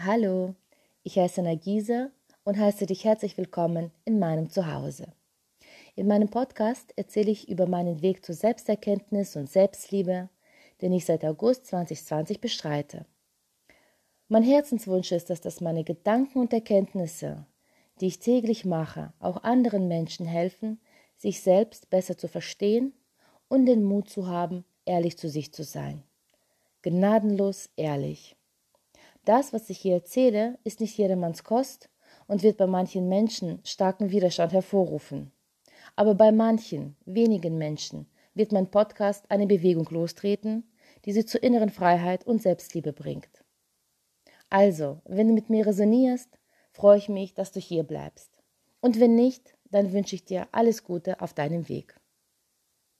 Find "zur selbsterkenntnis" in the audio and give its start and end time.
8.24-9.34